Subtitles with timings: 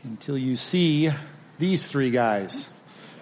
[0.04, 1.10] until you see
[1.58, 2.68] these three guys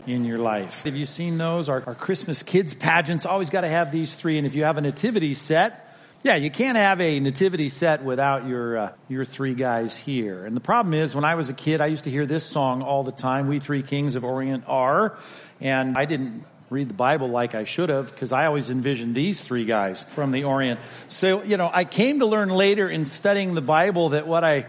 [0.07, 0.83] in your life.
[0.83, 1.69] Have you seen those?
[1.69, 4.39] Our, our Christmas kids pageants always got to have these three.
[4.39, 5.81] And if you have a nativity set,
[6.23, 10.47] yeah, you can't have a nativity set without your uh, your three guys here.
[10.47, 12.83] And the problem is, when I was a kid, I used to hear this song
[12.83, 13.47] all the time.
[13.47, 15.19] We three kings of Orient are,
[15.61, 19.41] and I didn't read the Bible like I should have because I always envisioned these
[19.41, 20.81] three guys from the Orient.
[21.09, 24.67] So, you know, I came to learn later in studying the Bible that what I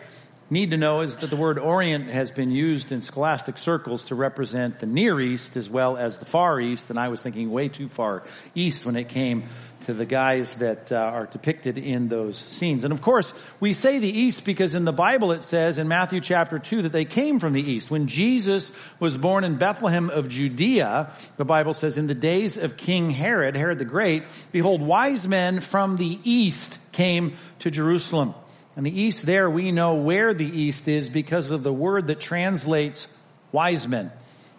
[0.50, 4.16] need to know is that the word Orient has been used in scholastic circles to
[4.16, 7.68] represent the Near East as well as the Far East, and I was thinking way
[7.68, 9.46] too far east when it came
[9.82, 12.84] to the guys that uh, are depicted in those scenes.
[12.84, 16.22] And of course, we say the East because in the Bible it says in Matthew
[16.22, 17.92] chapter 2 that they came from the East.
[17.92, 22.78] When Jesus was born in Bethlehem of Judea, the Bible says in the days of
[22.78, 28.34] King Herod, Herod the Great, behold, wise men from the East came to Jerusalem.
[28.76, 32.20] And the east there, we know where the east is because of the word that
[32.20, 33.08] translates
[33.52, 34.12] wise men.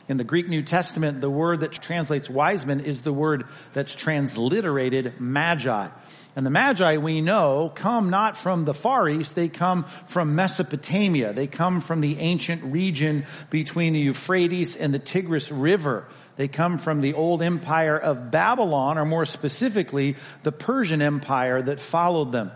[0.08, 3.94] In the Greek New Testament, the word that translates wise men is the word that's
[3.94, 5.88] transliterated magi.
[6.36, 11.32] And the magi we know come not from the Far East, they come from Mesopotamia.
[11.32, 16.06] They come from the ancient region between the Euphrates and the Tigris River.
[16.36, 21.80] They come from the old empire of Babylon, or more specifically, the Persian Empire that
[21.80, 22.50] followed them.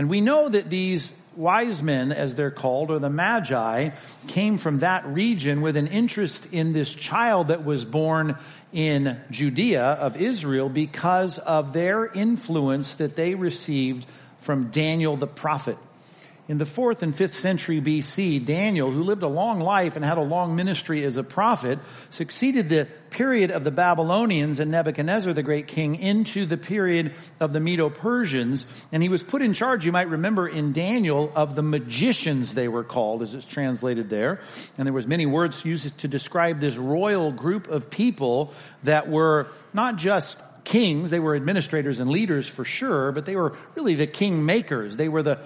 [0.00, 3.90] And we know that these wise men, as they're called, or the magi,
[4.28, 8.38] came from that region with an interest in this child that was born
[8.72, 14.06] in Judea of Israel because of their influence that they received
[14.38, 15.76] from Daniel the prophet.
[16.50, 20.18] In the fourth and fifth century BC, Daniel, who lived a long life and had
[20.18, 21.78] a long ministry as a prophet,
[22.10, 27.52] succeeded the period of the Babylonians and Nebuchadnezzar, the great king, into the period of
[27.52, 28.66] the Medo Persians.
[28.90, 32.66] And he was put in charge, you might remember in Daniel, of the magicians, they
[32.66, 34.40] were called, as it's translated there.
[34.76, 39.46] And there was many words used to describe this royal group of people that were
[39.72, 44.06] not just kings, they were administrators and leaders for sure, but they were really the
[44.06, 44.96] king makers.
[44.96, 45.38] They were the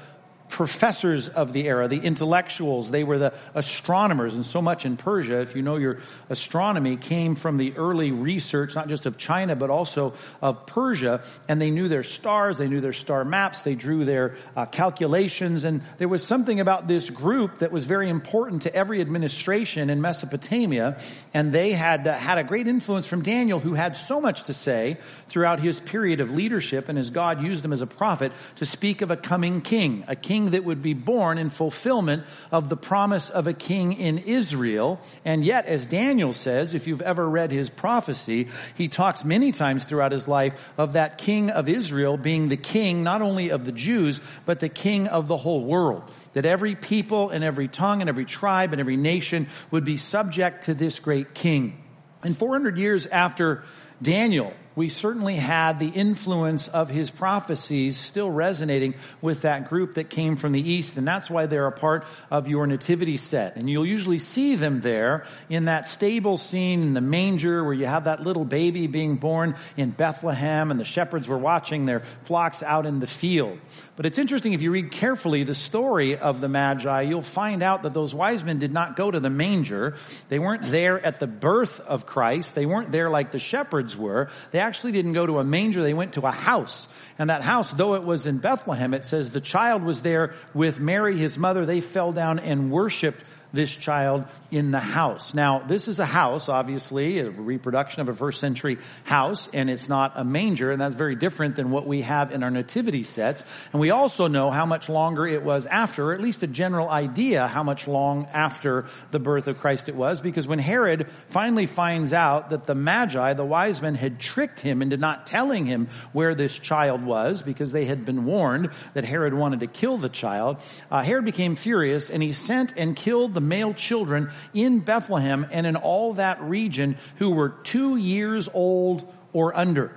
[0.54, 5.40] professors of the era, the intellectuals, they were the astronomers, and so much in Persia,
[5.40, 5.98] if you know your
[6.30, 11.60] astronomy, came from the early research, not just of China, but also of Persia, and
[11.60, 15.82] they knew their stars, they knew their star maps, they drew their uh, calculations, and
[15.98, 20.96] there was something about this group that was very important to every administration in Mesopotamia,
[21.34, 24.54] and they had uh, had a great influence from Daniel, who had so much to
[24.54, 28.64] say throughout his period of leadership, and as God used him as a prophet to
[28.64, 32.68] speak of a coming king, a king king that would be born in fulfillment of
[32.68, 35.00] the promise of a king in Israel.
[35.24, 39.84] And yet, as Daniel says, if you've ever read his prophecy, he talks many times
[39.84, 43.72] throughout his life of that king of Israel being the king not only of the
[43.72, 46.02] Jews, but the king of the whole world
[46.34, 50.64] that every people and every tongue and every tribe and every nation would be subject
[50.64, 51.80] to this great king.
[52.24, 53.62] And 400 years after
[54.02, 60.10] Daniel we certainly had the influence of his prophecies still resonating with that group that
[60.10, 60.96] came from the east.
[60.96, 63.56] And that's why they're a part of your nativity set.
[63.56, 67.86] And you'll usually see them there in that stable scene in the manger where you
[67.86, 72.62] have that little baby being born in Bethlehem and the shepherds were watching their flocks
[72.62, 73.58] out in the field.
[73.96, 77.84] But it's interesting if you read carefully the story of the Magi, you'll find out
[77.84, 79.94] that those wise men did not go to the manger.
[80.28, 82.56] They weren't there at the birth of Christ.
[82.56, 84.28] They weren't there like the shepherds were.
[84.50, 86.88] They actually didn't go to a manger, they went to a house.
[87.18, 90.80] And that house, though it was in Bethlehem, it says the child was there with
[90.80, 91.64] Mary, his mother.
[91.64, 93.22] They fell down and worshiped
[93.52, 95.34] this child in the house.
[95.34, 99.88] Now, this is a house, obviously, a reproduction of a first century house, and it's
[99.88, 103.44] not a manger, and that's very different than what we have in our nativity sets.
[103.72, 106.88] And we also know how much longer it was after, or at least a general
[106.88, 111.66] idea how much long after the birth of Christ it was, because when Herod finally
[111.66, 115.88] finds out that the Magi, the wise men, had tricked him into not telling him
[116.12, 120.08] where this child was, because they had been warned that Herod wanted to kill the
[120.08, 120.58] child,
[120.92, 125.66] uh, Herod became furious, and he sent and killed the male children in Bethlehem and
[125.66, 129.92] in all that region who were two years old or under.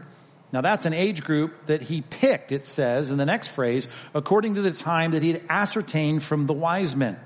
[0.52, 4.56] Now that's an age group that he picked, it says in the next phrase, according
[4.56, 7.20] to the time that he had ascertained from the wise men.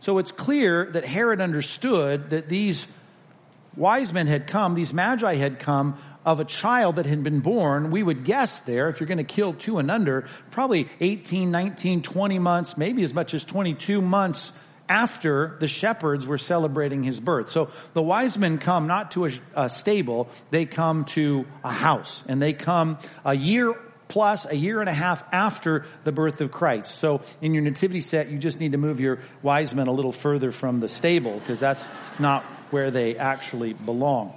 [0.00, 2.86] So it's clear that Herod understood that these
[3.76, 7.90] wise men had come, these magi had come of a child that had been born.
[7.90, 12.02] We would guess there, if you're going to kill two and under, probably 18, 19,
[12.02, 14.52] 20 months, maybe as much as 22 months
[14.88, 17.48] after the shepherds were celebrating his birth.
[17.48, 22.24] So the wise men come not to a, a, stable, they come to a house
[22.28, 23.74] and they come a year
[24.08, 26.94] plus a year and a half after the birth of Christ.
[26.94, 30.12] So in your nativity set, you just need to move your wise men a little
[30.12, 31.86] further from the stable because that's
[32.18, 34.34] not where they actually belong.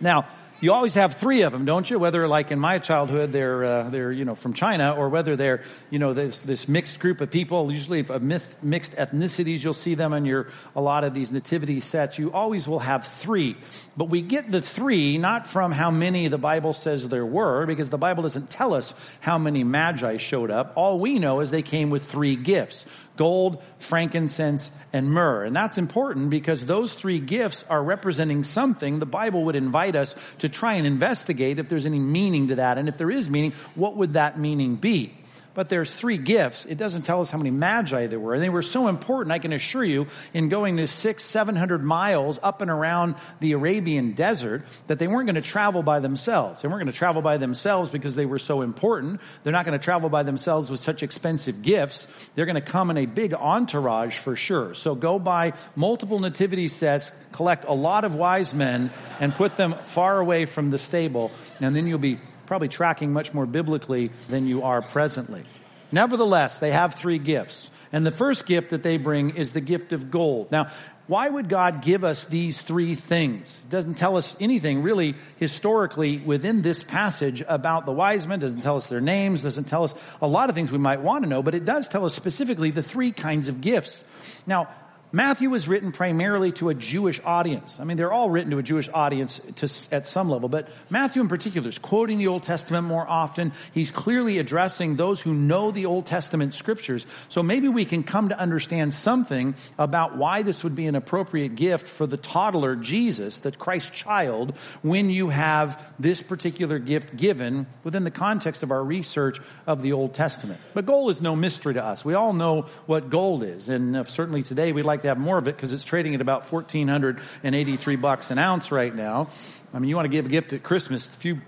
[0.00, 0.26] Now,
[0.60, 1.98] you always have three of them, don't you?
[1.98, 5.62] Whether like in my childhood, they're, uh, they're, you know, from China or whether they're,
[5.90, 9.94] you know, this, this mixed group of people, usually of myth, mixed ethnicities, you'll see
[9.94, 12.18] them in your, a lot of these nativity sets.
[12.18, 13.56] You always will have three.
[13.96, 17.90] But we get the three not from how many the Bible says there were, because
[17.90, 20.72] the Bible doesn't tell us how many magi showed up.
[20.74, 22.86] All we know is they came with three gifts
[23.16, 25.44] gold, frankincense, and myrrh.
[25.44, 30.16] And that's important because those three gifts are representing something the Bible would invite us
[30.38, 32.76] to try and investigate if there's any meaning to that.
[32.76, 35.14] And if there is meaning, what would that meaning be?
[35.54, 36.64] But there's three gifts.
[36.64, 38.34] It doesn't tell us how many magi there were.
[38.34, 41.82] And they were so important, I can assure you, in going this six, seven hundred
[41.82, 46.62] miles up and around the Arabian desert, that they weren't going to travel by themselves.
[46.62, 49.20] They weren't going to travel by themselves because they were so important.
[49.42, 52.06] They're not going to travel by themselves with such expensive gifts.
[52.34, 54.74] They're going to come in a big entourage for sure.
[54.74, 58.90] So go buy multiple nativity sets, collect a lot of wise men,
[59.20, 61.30] and put them far away from the stable,
[61.60, 65.44] and then you'll be probably tracking much more biblically than you are presently.
[65.92, 67.70] Nevertheless, they have three gifts.
[67.92, 70.50] And the first gift that they bring is the gift of gold.
[70.50, 70.68] Now,
[71.06, 73.60] why would God give us these three things?
[73.64, 78.62] It doesn't tell us anything really historically within this passage about the wise men, doesn't
[78.62, 81.30] tell us their names, doesn't tell us a lot of things we might want to
[81.30, 84.02] know, but it does tell us specifically the three kinds of gifts.
[84.46, 84.68] Now,
[85.14, 87.78] Matthew was written primarily to a Jewish audience.
[87.78, 91.22] I mean, they're all written to a Jewish audience to, at some level, but Matthew
[91.22, 93.52] in particular is quoting the Old Testament more often.
[93.72, 97.06] He's clearly addressing those who know the Old Testament scriptures.
[97.28, 101.54] So maybe we can come to understand something about why this would be an appropriate
[101.54, 107.68] gift for the toddler Jesus, the Christ child, when you have this particular gift given
[107.84, 110.60] within the context of our research of the Old Testament.
[110.74, 112.04] But gold is no mystery to us.
[112.04, 115.38] We all know what gold is, and uh, certainly today we like to have more
[115.38, 119.28] of it because it's trading at about 1483 bucks an ounce right now.
[119.72, 121.40] I mean, you want to give a gift at Christmas, a few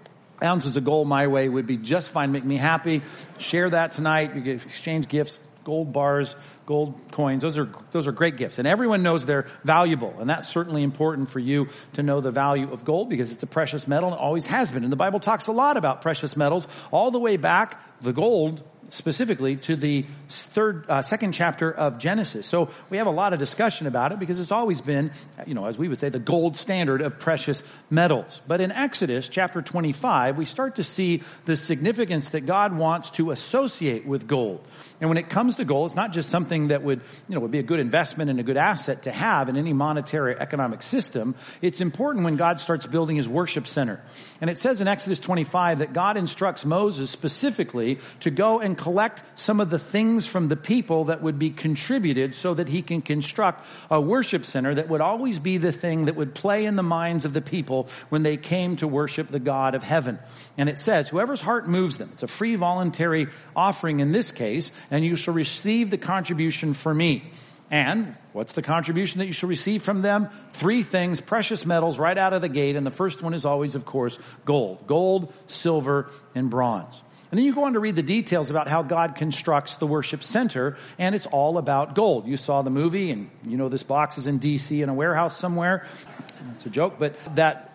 [0.42, 3.02] ounces of gold my way would be just fine, make me happy.
[3.38, 4.34] Share that tonight.
[4.34, 6.36] You get exchange gifts, gold bars,
[6.66, 7.42] gold coins.
[7.42, 8.58] Those are, those are great gifts.
[8.58, 10.14] And everyone knows they're valuable.
[10.18, 13.46] And that's certainly important for you to know the value of gold because it's a
[13.46, 14.82] precious metal and always has been.
[14.82, 17.80] And the Bible talks a lot about precious metals all the way back.
[18.02, 22.46] The gold specifically to the third, uh, second chapter of Genesis.
[22.46, 25.10] So we have a lot of discussion about it because it's always been,
[25.46, 28.40] you know, as we would say, the gold standard of precious metals.
[28.46, 33.30] But in Exodus chapter 25, we start to see the significance that God wants to
[33.30, 34.66] associate with gold.
[35.00, 37.50] And when it comes to gold, it's not just something that would, you know, would
[37.50, 41.34] be a good investment and a good asset to have in any monetary economic system.
[41.60, 44.00] It's important when God starts building his worship center.
[44.40, 49.22] And it says in Exodus 25 that God instructs Moses specifically to go and collect
[49.38, 53.02] some of the things from the people that would be contributed so that he can
[53.02, 56.82] construct a worship center that would always be the thing that would play in the
[56.82, 60.18] minds of the people when they came to worship the God of heaven.
[60.58, 64.70] And it says, whoever's heart moves them, it's a free voluntary offering in this case,
[64.90, 67.24] and you shall receive the contribution for me.
[67.70, 70.28] And what's the contribution that you shall receive from them?
[70.50, 72.76] Three things, precious metals right out of the gate.
[72.76, 74.86] And the first one is always, of course, gold.
[74.86, 77.02] Gold, silver, and bronze.
[77.30, 80.22] And then you go on to read the details about how God constructs the worship
[80.22, 82.28] center, and it's all about gold.
[82.28, 85.36] You saw the movie, and you know this box is in DC in a warehouse
[85.36, 85.84] somewhere.
[86.54, 87.65] It's a joke, but that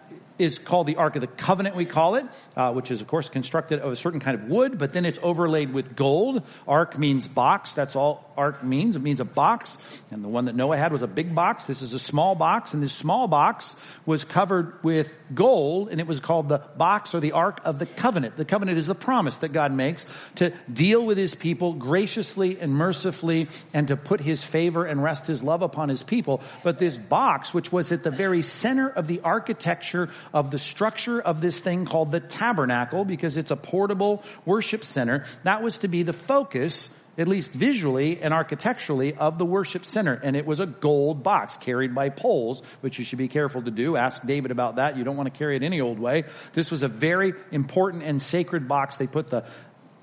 [0.41, 2.25] is called the Ark of the Covenant, we call it,
[2.57, 5.19] uh, which is, of course, constructed of a certain kind of wood, but then it's
[5.21, 6.43] overlaid with gold.
[6.67, 7.73] Ark means box.
[7.73, 8.95] That's all ark means.
[8.95, 9.77] It means a box.
[10.09, 11.67] And the one that Noah had was a big box.
[11.67, 12.73] This is a small box.
[12.73, 17.19] And this small box was covered with gold, and it was called the box or
[17.19, 18.37] the Ark of the Covenant.
[18.37, 20.05] The covenant is the promise that God makes
[20.35, 25.27] to deal with his people graciously and mercifully and to put his favor and rest
[25.27, 26.41] his love upon his people.
[26.63, 31.21] But this box, which was at the very center of the architecture of the structure
[31.21, 35.87] of this thing called the tabernacle, because it's a portable worship center, that was to
[35.87, 40.19] be the focus at least visually and architecturally, of the worship center.
[40.23, 43.69] And it was a gold box carried by poles, which you should be careful to
[43.69, 43.97] do.
[43.97, 44.97] Ask David about that.
[44.97, 46.23] You don't want to carry it any old way.
[46.53, 48.95] This was a very important and sacred box.
[48.95, 49.43] They put the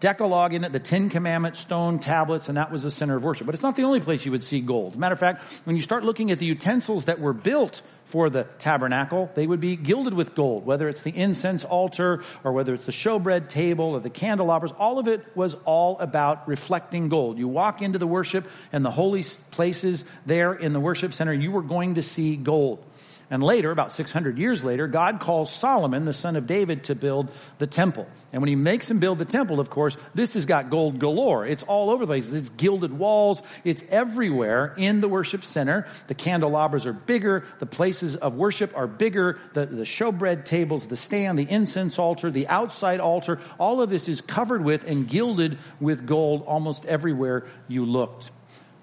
[0.00, 3.46] Decalogue in it, the Ten Commandments, stone tablets, and that was the center of worship.
[3.46, 4.96] But it's not the only place you would see gold.
[4.96, 8.44] Matter of fact, when you start looking at the utensils that were built for the
[8.58, 12.86] tabernacle, they would be gilded with gold, whether it's the incense altar or whether it's
[12.86, 14.72] the showbread table or the candelabras.
[14.78, 17.36] All of it was all about reflecting gold.
[17.36, 21.50] You walk into the worship and the holy places there in the worship center, you
[21.50, 22.82] were going to see gold.
[23.30, 27.30] And later, about 600 years later, God calls Solomon, the son of David, to build
[27.58, 28.06] the temple.
[28.32, 31.44] And when he makes him build the temple, of course, this has got gold galore.
[31.44, 32.32] It's all over the place.
[32.32, 33.42] It's gilded walls.
[33.64, 35.86] It's everywhere in the worship center.
[36.06, 37.44] The candelabras are bigger.
[37.58, 39.38] The places of worship are bigger.
[39.52, 44.08] The, the showbread tables, the stand, the incense altar, the outside altar, all of this
[44.08, 48.30] is covered with and gilded with gold almost everywhere you looked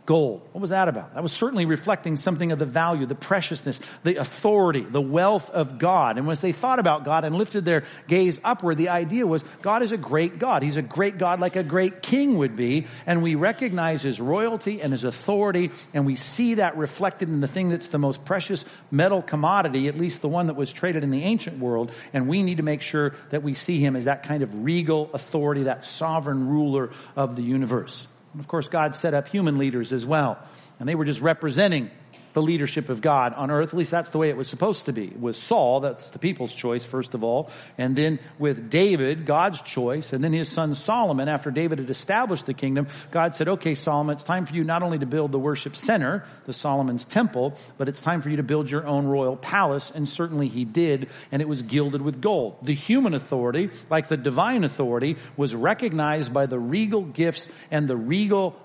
[0.06, 0.48] gold.
[0.52, 1.16] What was that about?
[1.16, 5.80] That was certainly reflecting something of the value, the preciousness, the authority, the wealth of
[5.80, 6.18] God.
[6.18, 9.82] And as they thought about God and lifted their gaze upward, the idea was God
[9.82, 10.62] is a great God.
[10.64, 12.88] He's a great God like a great king would be.
[13.06, 17.48] And we recognize his royalty and his authority, and we see that reflected in the
[17.48, 21.10] thing that's the most precious metal commodity, at least the one that was traded in
[21.10, 21.92] the ancient world.
[22.14, 25.10] And we need to make sure that we see him as that kind of regal
[25.14, 28.08] authority, that sovereign ruler of the universe.
[28.36, 30.38] And of course, God set up human leaders as well.
[30.80, 31.90] And they were just representing
[32.34, 33.70] the leadership of God on earth.
[33.70, 35.08] At least that's the way it was supposed to be.
[35.08, 37.50] With Saul, that's the people's choice, first of all.
[37.78, 40.12] And then with David, God's choice.
[40.12, 44.16] And then his son Solomon, after David had established the kingdom, God said, okay, Solomon,
[44.16, 47.88] it's time for you not only to build the worship center, the Solomon's temple, but
[47.88, 49.90] it's time for you to build your own royal palace.
[49.90, 51.08] And certainly he did.
[51.32, 52.58] And it was gilded with gold.
[52.64, 57.96] The human authority, like the divine authority, was recognized by the regal gifts and the
[57.96, 58.60] regal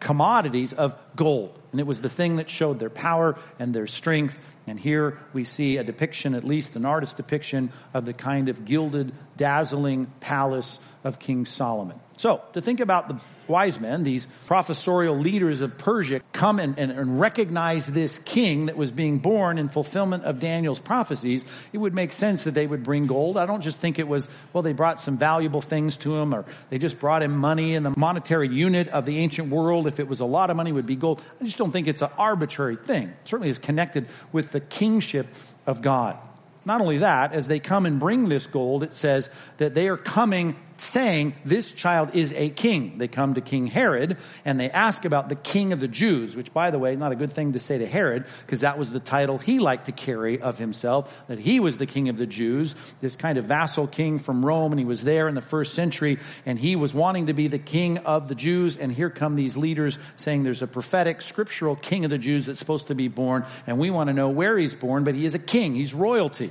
[0.00, 1.58] commodities of gold.
[1.72, 4.38] And it was the thing that showed their power and their strength.
[4.66, 8.64] And here we see a depiction, at least an artist's depiction, of the kind of
[8.64, 11.98] gilded, dazzling palace of King Solomon.
[12.18, 16.90] So, to think about the wise men, these professorial leaders of Persia, come and, and,
[16.90, 21.94] and, recognize this king that was being born in fulfillment of Daniel's prophecies, it would
[21.94, 23.38] make sense that they would bring gold.
[23.38, 26.44] I don't just think it was, well, they brought some valuable things to him or
[26.70, 29.86] they just brought him money in the monetary unit of the ancient world.
[29.86, 31.22] If it was a lot of money, would be gold.
[31.40, 33.08] I just don't think it's an arbitrary thing.
[33.08, 35.28] It certainly is connected with the kingship
[35.66, 36.18] of God.
[36.64, 39.96] Not only that, as they come and bring this gold, it says that they are
[39.96, 42.98] coming saying this child is a king.
[42.98, 46.52] They come to King Herod and they ask about the king of the Jews, which
[46.52, 49.00] by the way, not a good thing to say to Herod because that was the
[49.00, 52.74] title he liked to carry of himself, that he was the king of the Jews,
[53.00, 56.18] this kind of vassal king from Rome and he was there in the first century
[56.46, 59.56] and he was wanting to be the king of the Jews and here come these
[59.56, 63.44] leaders saying there's a prophetic scriptural king of the Jews that's supposed to be born
[63.66, 65.74] and we want to know where he's born, but he is a king.
[65.74, 66.50] He's royalty.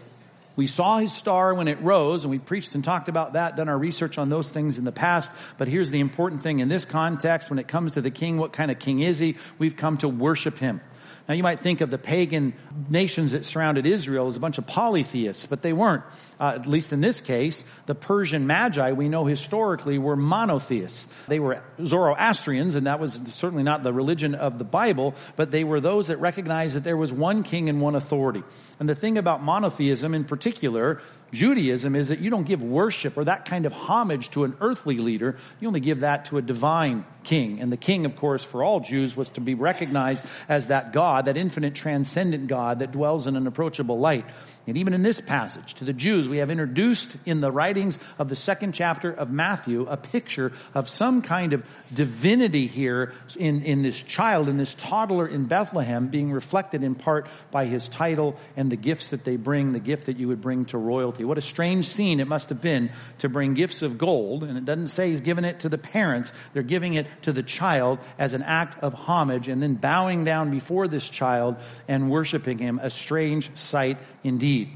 [0.57, 3.69] We saw his star when it rose, and we preached and talked about that, done
[3.69, 5.31] our research on those things in the past.
[5.57, 8.53] But here's the important thing in this context when it comes to the king, what
[8.53, 9.37] kind of king is he?
[9.59, 10.81] We've come to worship him.
[11.29, 12.53] Now you might think of the pagan
[12.89, 16.03] nations that surrounded Israel as a bunch of polytheists, but they weren't.
[16.39, 21.05] Uh, at least in this case, the Persian Magi, we know historically, were monotheists.
[21.25, 25.63] They were Zoroastrians, and that was certainly not the religion of the Bible, but they
[25.63, 28.43] were those that recognized that there was one king and one authority.
[28.79, 31.01] And the thing about monotheism in particular,
[31.31, 34.99] Judaism, is that you don't give worship or that kind of homage to an earthly
[34.99, 35.35] leader.
[35.59, 37.59] You only give that to a divine king.
[37.59, 41.25] And the king, of course, for all Jews was to be recognized as that God,
[41.25, 44.25] that infinite transcendent God that dwells in an approachable light.
[44.67, 48.27] And even in this passage, to the Jews, we have introduced in the writings of
[48.27, 53.81] the second chapter of Matthew a picture of some kind of divinity here in, in
[53.81, 58.69] this child, in this toddler in Bethlehem, being reflected in part by his title and
[58.69, 61.23] the gifts that they bring, the gift that you would bring to royalty.
[61.23, 64.65] What a strange scene it must have been to bring gifts of gold, and it
[64.65, 68.33] doesn't say he's giving it to the parents, they're giving it to the child as
[68.33, 71.55] an act of homage, and then bowing down before this child
[71.87, 73.97] and worshiping him, a strange sight
[74.27, 74.69] indeed.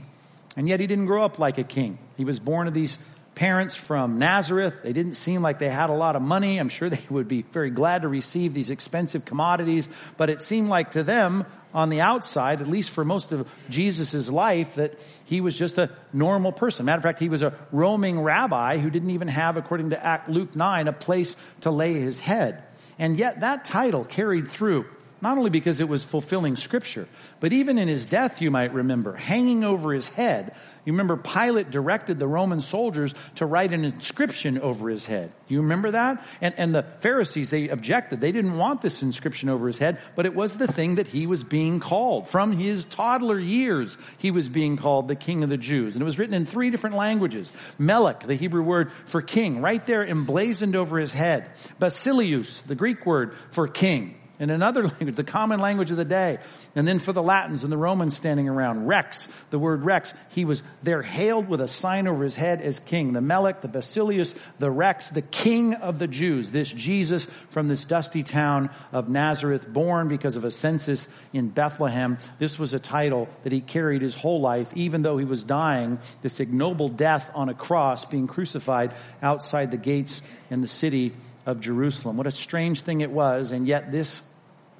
[0.55, 1.97] And yet he didn't grow up like a king.
[2.17, 2.97] He was born of these
[3.35, 4.83] parents from Nazareth.
[4.83, 6.57] They didn't seem like they had a lot of money.
[6.57, 10.67] I'm sure they would be very glad to receive these expensive commodities, but it seemed
[10.67, 15.39] like to them on the outside, at least for most of Jesus' life, that he
[15.39, 16.85] was just a normal person.
[16.85, 20.27] Matter of fact, he was a roaming rabbi who didn't even have, according to Act
[20.27, 22.61] Luke 9, a place to lay his head.
[22.99, 24.85] And yet that title carried through
[25.21, 27.07] not only because it was fulfilling scripture,
[27.39, 30.55] but even in his death, you might remember, hanging over his head.
[30.83, 35.31] You remember Pilate directed the Roman soldiers to write an inscription over his head.
[35.47, 36.25] You remember that?
[36.41, 38.19] And, and the Pharisees, they objected.
[38.19, 41.27] They didn't want this inscription over his head, but it was the thing that he
[41.27, 42.27] was being called.
[42.27, 45.93] From his toddler years, he was being called the King of the Jews.
[45.93, 47.53] And it was written in three different languages.
[47.77, 51.45] Melech, the Hebrew word for king, right there emblazoned over his head.
[51.79, 56.39] Basileus, the Greek word for king in another language, the common language of the day.
[56.75, 60.45] And then for the Latins and the Romans standing around, Rex, the word Rex, he
[60.45, 63.13] was there hailed with a sign over his head as king.
[63.13, 66.49] The Melech, the Basileus, the Rex, the king of the Jews.
[66.49, 72.17] This Jesus from this dusty town of Nazareth, born because of a census in Bethlehem.
[72.39, 75.99] This was a title that he carried his whole life, even though he was dying
[76.23, 81.13] this ignoble death on a cross, being crucified outside the gates in the city
[81.45, 82.17] of Jerusalem.
[82.17, 84.23] What a strange thing it was, and yet this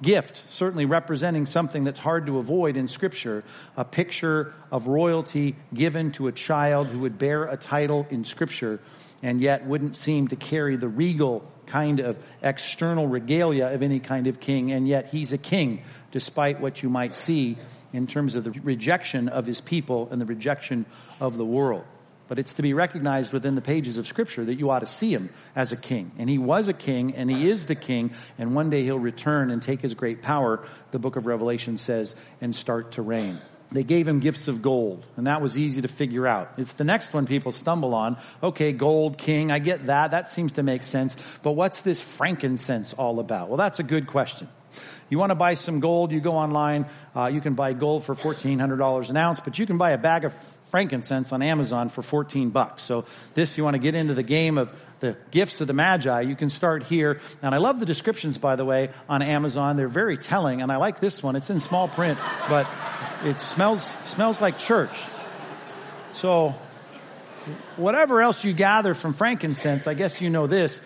[0.02, 3.44] gift, certainly representing something that's hard to avoid in Scripture,
[3.76, 8.80] a picture of royalty given to a child who would bear a title in Scripture
[9.22, 14.26] and yet wouldn't seem to carry the regal kind of external regalia of any kind
[14.26, 17.56] of king, and yet he's a king, despite what you might see
[17.92, 20.84] in terms of the rejection of his people and the rejection
[21.20, 21.84] of the world
[22.28, 25.12] but it's to be recognized within the pages of Scripture that you ought to see
[25.12, 26.12] him as a king.
[26.18, 29.50] And he was a king, and he is the king, and one day he'll return
[29.50, 33.38] and take his great power, the book of Revelation says, and start to reign.
[33.72, 36.52] They gave him gifts of gold, and that was easy to figure out.
[36.58, 38.18] It's the next one people stumble on.
[38.42, 40.10] Okay, gold, king, I get that.
[40.10, 41.38] That seems to make sense.
[41.42, 43.48] But what's this frankincense all about?
[43.48, 44.48] Well, that's a good question.
[45.08, 46.86] You want to buy some gold, you go online.
[47.14, 50.24] Uh, you can buy gold for $1,400 an ounce, but you can buy a bag
[50.24, 52.82] of frankincense on Amazon for 14 bucks.
[52.82, 56.22] So this, you want to get into the game of the gifts of the Magi,
[56.22, 57.20] you can start here.
[57.42, 59.76] And I love the descriptions, by the way, on Amazon.
[59.76, 60.62] They're very telling.
[60.62, 61.36] And I like this one.
[61.36, 62.66] It's in small print, but
[63.24, 64.98] it smells, smells like church.
[66.14, 66.54] So
[67.76, 70.80] whatever else you gather from frankincense, I guess you know this.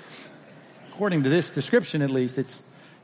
[0.94, 2.60] According to this description, at least, it's,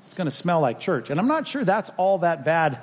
[0.07, 1.11] it's going to smell like church.
[1.11, 2.81] And I'm not sure that's all that bad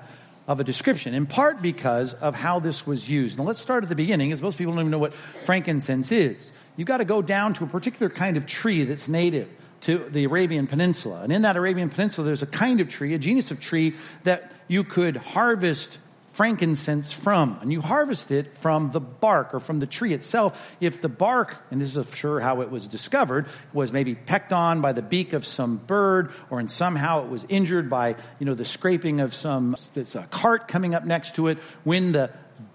[0.49, 3.37] of a description, in part because of how this was used.
[3.37, 6.51] Now let's start at the beginning, as most people don't even know what frankincense is.
[6.75, 9.47] You've got to go down to a particular kind of tree that's native
[9.81, 11.21] to the Arabian Peninsula.
[11.21, 14.51] And in that Arabian Peninsula, there's a kind of tree, a genus of tree that
[14.67, 15.99] you could harvest
[16.39, 17.57] frankincense from.
[17.59, 20.73] And you harvest it from the bark or from the tree itself.
[20.79, 24.79] If the bark, and this is sure how it was discovered, was maybe pecked on
[24.79, 28.53] by the beak of some bird or in somehow it was injured by, you know,
[28.53, 32.31] the scraping of some, it's a cart coming up next to it, when the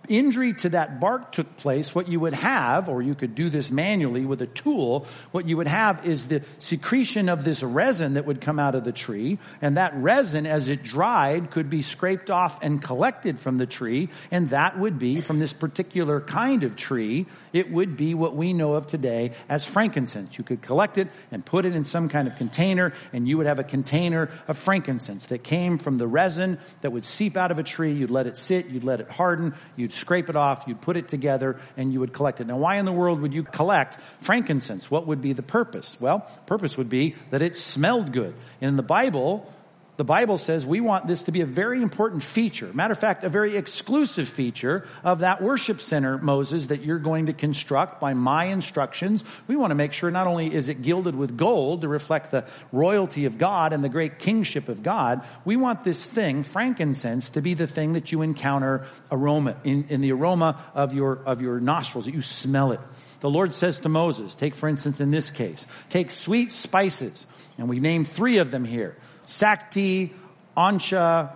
[0.09, 3.71] injury to that bark took place, what you would have, or you could do this
[3.71, 8.27] manually with a tool, what you would have is the secretion of this resin that
[8.27, 9.39] would come out of the tree.
[9.63, 14.09] And that resin, as it dried, could be scraped off and collected from the tree.
[14.31, 18.53] And that would be, from this particular kind of tree, it would be what we
[18.53, 20.37] know of today as frankincense.
[20.39, 23.47] You could collect it and put it in some kind of container, and you would
[23.47, 27.59] have a container of frankincense that came from the resin that would seep out of
[27.59, 27.93] a tree.
[27.93, 31.09] You'd let it sit, you'd let it harden, you'd scrape it off, you'd put it
[31.09, 32.47] together, and you would collect it.
[32.47, 34.91] Now, why in the world would you collect frankincense?
[34.91, 35.97] What would be the purpose?
[36.01, 38.35] Well, purpose would be that it smelled good.
[38.61, 39.53] And in the Bible,
[39.97, 42.69] the Bible says we want this to be a very important feature.
[42.75, 47.27] Matter of fact, a very exclusive feature of that worship center, Moses, that you're going
[47.27, 49.23] to construct by my instructions.
[49.47, 52.45] We want to make sure not only is it gilded with gold to reflect the
[52.73, 57.41] royalty of God and the great kingship of God, we want this thing, frankincense, to
[57.41, 61.61] be the thing that you encounter aroma, in, in the aroma of your, of your
[61.61, 62.81] nostrils, that you smell it.
[63.21, 67.27] The Lord says to Moses, take for instance in this case, take sweet spices,
[67.57, 70.11] and we name three of them here Stacte,
[70.57, 71.33] Onycha,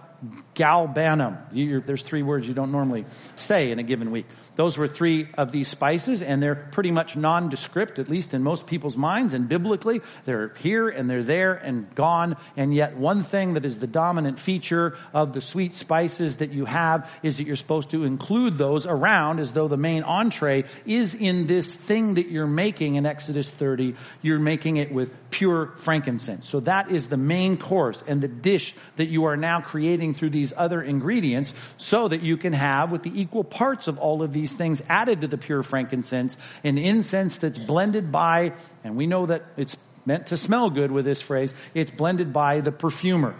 [0.55, 1.87] galbanum.
[1.87, 3.05] there's three words you don't normally
[3.37, 4.27] say in a given week.
[4.59, 8.67] Those were three of these spices, and they're pretty much nondescript, at least in most
[8.67, 9.33] people's minds.
[9.33, 12.37] And biblically, they're here and they're there and gone.
[12.57, 16.65] And yet, one thing that is the dominant feature of the sweet spices that you
[16.65, 21.15] have is that you're supposed to include those around as though the main entree is
[21.15, 23.95] in this thing that you're making in Exodus 30.
[24.23, 26.49] You're making it with pure frankincense.
[26.49, 30.31] So that is the main course and the dish that you are now creating through
[30.31, 34.33] these other ingredients so that you can have with the equal parts of all of
[34.33, 39.07] these these things added to the pure frankincense, an incense that's blended by, and we
[39.07, 43.35] know that it's meant to smell good with this phrase, it's blended by the perfumer.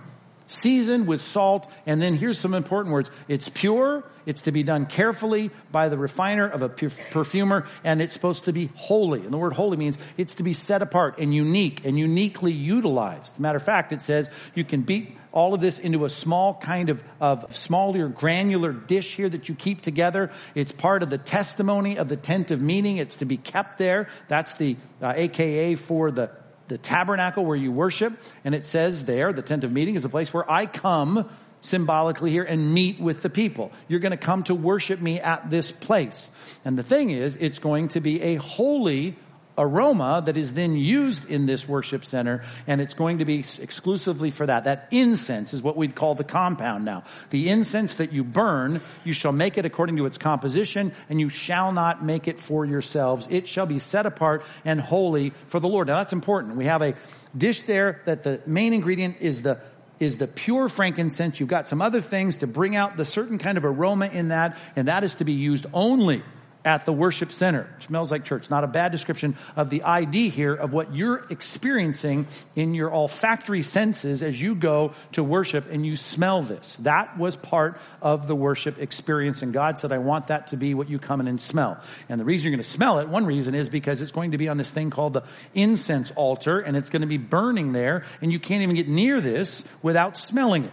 [0.49, 3.11] Seasoned with salt, and then here's some important words.
[3.29, 8.15] It's pure, it's to be done carefully by the refiner of a perfumer, and it's
[8.15, 9.21] supposed to be holy.
[9.21, 13.33] And the word holy means it's to be set apart and unique and uniquely utilized.
[13.33, 16.11] As a matter of fact, it says you can beat all of this into a
[16.11, 20.31] small kind of, of smaller granular dish here that you keep together.
[20.55, 22.97] It's part of the testimony of the tent of meeting.
[22.97, 24.09] It's to be kept there.
[24.29, 26.31] That's the uh, AKA for the
[26.69, 28.13] the tabernacle where you worship.
[28.45, 31.29] And it says there, the tent of meeting is a place where I come
[31.61, 33.73] symbolically here and meet with the people.
[33.89, 36.31] You're going to come to worship me at this place.
[36.65, 39.17] And the thing is, it's going to be a holy
[39.59, 44.31] aroma that is then used in this worship center, and it's going to be exclusively
[44.31, 44.65] for that.
[44.65, 47.05] That incense is what we'd call the compound now.
[47.31, 51.29] The incense that you burn, you shall make it according to its composition, and you
[51.29, 53.27] shall not make it for yourselves.
[53.31, 55.89] It shall be set apart and holy for the Lord.
[55.89, 56.57] Now that's important.
[56.57, 56.95] We have a
[57.37, 59.59] dish there that the main ingredient is the
[59.99, 61.41] is the pure frankincense.
[61.41, 64.57] You've got some other things to bring out the certain kind of aroma in that,
[64.77, 66.23] and that is to be used only
[66.69, 67.67] at the worship center.
[67.79, 68.51] It smells like church.
[68.51, 72.27] Not a bad description of the ID here of what you're experiencing
[72.57, 76.77] in your olfactory senses as you go to worship and you smell this.
[76.77, 79.41] That was part of the worship experience.
[79.41, 81.81] And God said, I want that to be what you come in and smell.
[82.11, 84.39] And the reason you're going to smell it, one reason is because it's going to
[84.39, 85.23] be on this thing called the
[85.55, 89.23] incense altar and it's going to be burning there and you can't even get near
[89.23, 90.73] this without smelling it.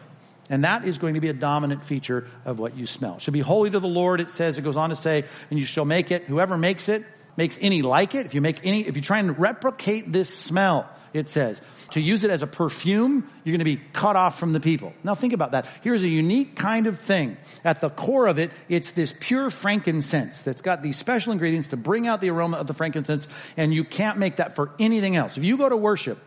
[0.49, 3.15] And that is going to be a dominant feature of what you smell.
[3.15, 5.57] It should be holy to the Lord, it says, it goes on to say, and
[5.57, 7.03] you shall make it, whoever makes it,
[7.35, 8.25] makes any like it.
[8.25, 12.23] If you make any, if you try and replicate this smell, it says, to use
[12.23, 14.93] it as a perfume, you're going to be cut off from the people.
[15.03, 15.67] Now think about that.
[15.81, 17.37] Here's a unique kind of thing.
[17.63, 21.77] At the core of it, it's this pure frankincense that's got these special ingredients to
[21.77, 25.37] bring out the aroma of the frankincense, and you can't make that for anything else.
[25.37, 26.19] If you go to worship,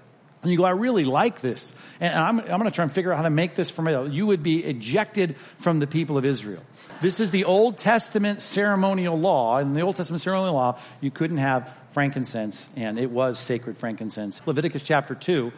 [0.43, 1.75] and you go, I really like this.
[2.01, 4.09] And I'm, I'm going to try and figure out how to make this for me.
[4.11, 6.63] You would be ejected from the people of Israel.
[7.03, 9.59] This is the Old Testament ceremonial law.
[9.59, 14.41] In the Old Testament ceremonial law, you couldn't have frankincense, and it was sacred frankincense.
[14.47, 15.53] Leviticus chapter 2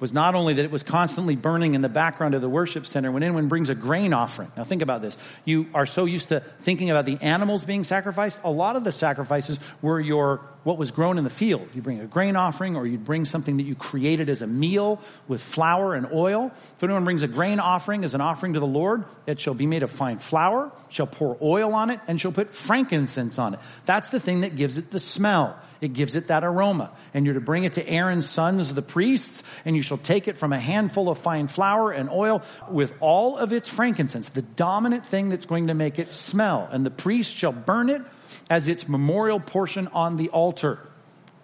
[0.00, 3.12] was not only that it was constantly burning in the background of the worship center
[3.12, 4.50] when anyone brings a grain offering.
[4.56, 5.16] Now think about this.
[5.44, 8.40] You are so used to thinking about the animals being sacrificed.
[8.42, 11.68] A lot of the sacrifices were your what was grown in the field.
[11.74, 15.00] You bring a grain offering or you'd bring something that you created as a meal
[15.26, 16.52] with flour and oil.
[16.76, 19.66] If anyone brings a grain offering as an offering to the Lord, it shall be
[19.66, 23.60] made of fine flour, shall pour oil on it, and shall put frankincense on it.
[23.86, 25.58] That's the thing that gives it the smell.
[25.80, 26.90] It gives it that aroma.
[27.14, 30.36] And you're to bring it to Aaron's sons, the priests, and you shall take it
[30.36, 35.06] from a handful of fine flour and oil with all of its frankincense, the dominant
[35.06, 36.68] thing that's going to make it smell.
[36.70, 38.02] And the priest shall burn it
[38.50, 40.80] as its memorial portion on the altar,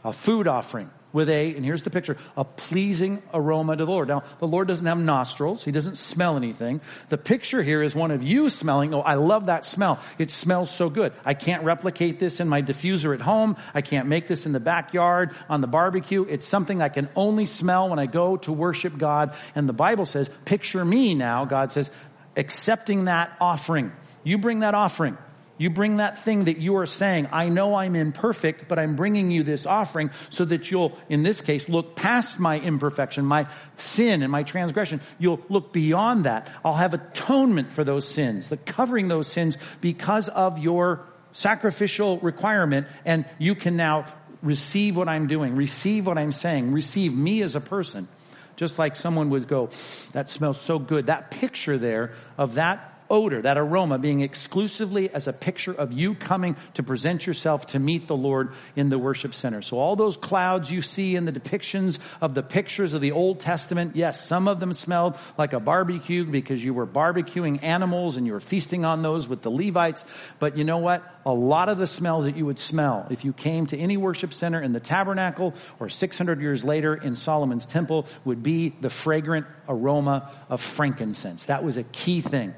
[0.05, 4.09] a food offering with a, and here's the picture, a pleasing aroma to the Lord.
[4.09, 5.65] Now, the Lord doesn't have nostrils.
[5.65, 6.83] He doesn't smell anything.
[7.09, 9.99] The picture here is one of you smelling, oh, I love that smell.
[10.19, 11.15] It smells so good.
[11.25, 13.57] I can't replicate this in my diffuser at home.
[13.73, 16.27] I can't make this in the backyard on the barbecue.
[16.29, 19.35] It's something I can only smell when I go to worship God.
[19.55, 21.91] And the Bible says, picture me now, God says,
[22.37, 23.91] accepting that offering.
[24.23, 25.17] You bring that offering.
[25.59, 29.31] You bring that thing that you are saying, I know I'm imperfect, but I'm bringing
[29.31, 34.23] you this offering so that you'll, in this case, look past my imperfection, my sin
[34.23, 35.01] and my transgression.
[35.19, 36.53] You'll look beyond that.
[36.65, 42.89] I'll have atonement for those sins, the covering those sins because of your sacrificial requirement.
[43.05, 44.07] And you can now
[44.43, 48.09] receive what I'm doing, receive what I'm saying, receive me as a person.
[48.57, 49.71] Just like someone would go,
[50.13, 51.07] that smells so good.
[51.07, 56.15] That picture there of that odor, that aroma being exclusively as a picture of you
[56.15, 59.63] coming to present yourself to meet the Lord in the worship center.
[59.63, 63.41] So all those clouds you see in the depictions of the pictures of the Old
[63.41, 68.27] Testament, yes, some of them smelled like a barbecue because you were barbecuing animals and
[68.27, 70.05] you were feasting on those with the Levites.
[70.39, 71.05] But you know what?
[71.25, 74.33] A lot of the smells that you would smell if you came to any worship
[74.33, 79.47] center in the tabernacle or 600 years later in Solomon's temple would be the fragrant
[79.69, 81.47] aroma of frankincense.
[81.47, 82.55] That was a key thing.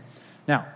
[0.49, 0.67] Now,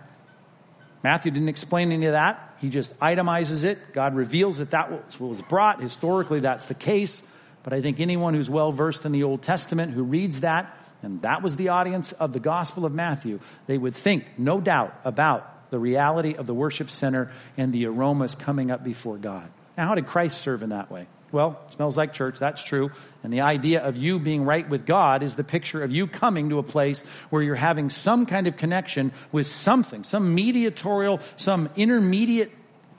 [1.03, 2.55] Matthew didn't explain any of that.
[2.61, 3.77] He just itemizes it.
[3.91, 5.81] God reveals that that was what was brought.
[5.81, 7.27] Historically, that's the case.
[7.63, 11.21] But I think anyone who's well versed in the Old Testament who reads that, and
[11.23, 15.71] that was the audience of the Gospel of Matthew, they would think, no doubt, about
[15.71, 19.49] the reality of the worship center and the aromas coming up before God.
[19.77, 21.07] Now, how did Christ serve in that way?
[21.33, 22.37] Well, smells like church.
[22.37, 22.91] That's true.
[23.23, 26.49] And the idea of you being right with God is the picture of you coming
[26.49, 31.69] to a place where you're having some kind of connection with something, some mediatorial, some
[31.75, 32.51] intermediate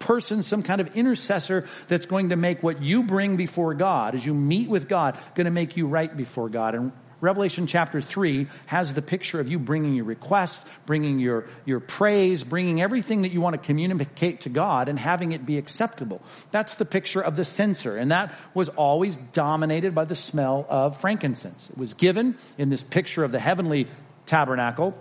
[0.05, 4.25] person, some kind of intercessor that's going to make what you bring before God as
[4.25, 6.75] you meet with God, going to make you right before God.
[6.75, 11.81] And Revelation chapter 3 has the picture of you bringing your requests, bringing your, your
[11.81, 16.21] praise, bringing everything that you want to communicate to God and having it be acceptable.
[16.51, 17.97] That's the picture of the censer.
[17.97, 21.71] And that was always dominated by the smell of frankincense.
[21.71, 23.89] It was given in this picture of the heavenly
[24.27, 24.95] tabernacle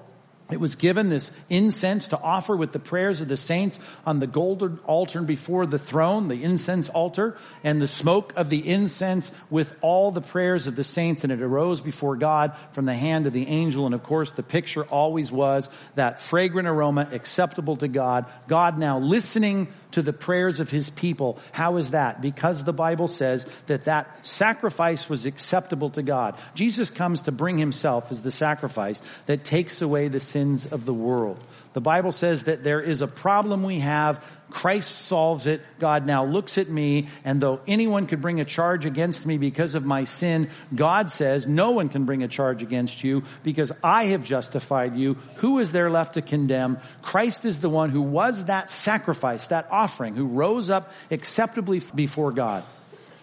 [0.51, 4.27] it was given this incense to offer with the prayers of the saints on the
[4.27, 9.75] golden altar before the throne, the incense altar, and the smoke of the incense with
[9.81, 11.23] all the prayers of the saints.
[11.23, 13.85] And it arose before God from the hand of the angel.
[13.85, 18.25] And of course, the picture always was that fragrant aroma acceptable to God.
[18.47, 21.39] God now listening to the prayers of his people.
[21.51, 22.19] How is that?
[22.19, 26.35] Because the Bible says that that sacrifice was acceptable to God.
[26.55, 30.93] Jesus comes to bring himself as the sacrifice that takes away the sins of the
[30.93, 31.39] world.
[31.71, 34.23] The Bible says that there is a problem we have.
[34.49, 35.61] Christ solves it.
[35.79, 39.73] God now looks at me, and though anyone could bring a charge against me because
[39.73, 44.05] of my sin, God says no one can bring a charge against you because I
[44.07, 45.15] have justified you.
[45.37, 46.77] Who is there left to condemn?
[47.01, 52.33] Christ is the one who was that sacrifice, that offering, who rose up acceptably before
[52.33, 52.63] God.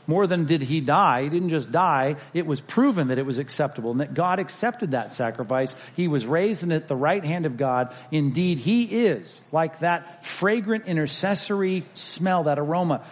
[0.07, 3.39] More than did he die, he didn't just die, it was proven that it was
[3.39, 5.75] acceptable and that God accepted that sacrifice.
[5.95, 7.95] He was raised and at the right hand of God.
[8.11, 13.03] Indeed, he is like that fragrant intercessory smell, that aroma.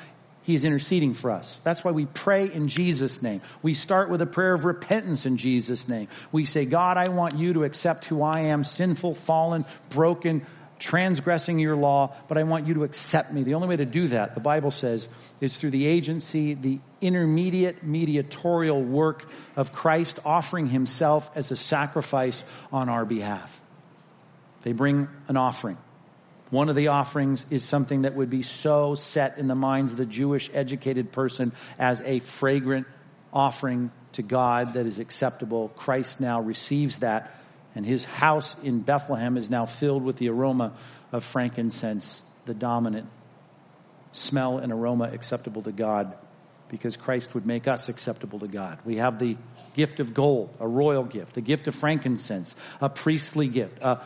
[0.45, 1.61] He is interceding for us.
[1.63, 3.43] That's why we pray in Jesus' name.
[3.61, 6.09] We start with a prayer of repentance in Jesus' name.
[6.33, 10.47] We say, God, I want you to accept who I am, sinful, fallen, broken,
[10.79, 13.43] transgressing your law, but I want you to accept me.
[13.43, 15.09] The only way to do that, the Bible says,
[15.41, 22.45] is through the agency, the intermediate mediatorial work of Christ offering himself as a sacrifice
[22.73, 23.61] on our behalf.
[24.63, 25.79] They bring an offering.
[26.51, 29.99] One of the offerings is something that would be so set in the minds of
[29.99, 32.87] the Jewish educated person as a fragrant
[33.33, 35.69] offering to God that is acceptable.
[35.77, 37.38] Christ now receives that
[37.79, 40.73] and his house in Bethlehem is now filled with the aroma
[41.13, 43.07] of frankincense, the dominant
[44.11, 46.13] smell and aroma acceptable to God
[46.69, 48.81] because Christ would make us acceptable to God.
[48.85, 49.37] We have the
[49.77, 54.01] gift of gold, a royal gift, the gift of frankincense, a priestly gift, a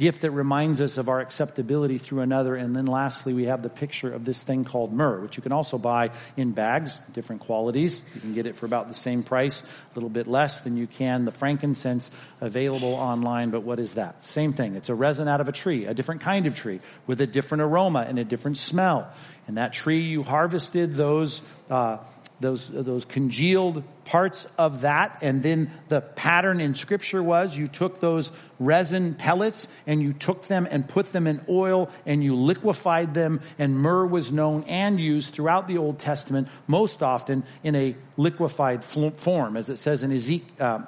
[0.00, 2.56] gift that reminds us of our acceptability through another.
[2.56, 5.52] And then lastly, we have the picture of this thing called myrrh, which you can
[5.52, 8.02] also buy in bags, different qualities.
[8.14, 10.86] You can get it for about the same price, a little bit less than you
[10.86, 12.10] can the frankincense
[12.40, 13.50] available online.
[13.50, 14.24] But what is that?
[14.24, 14.74] Same thing.
[14.74, 17.60] It's a resin out of a tree, a different kind of tree with a different
[17.60, 19.06] aroma and a different smell.
[19.46, 21.98] And that tree you harvested those, uh,
[22.40, 25.18] those, those congealed parts of that.
[25.22, 30.46] And then the pattern in scripture was you took those resin pellets and you took
[30.46, 33.40] them and put them in oil and you liquefied them.
[33.58, 38.84] And myrrh was known and used throughout the Old Testament, most often in a liquefied
[38.84, 40.80] form, as it says in Ezekiel, uh,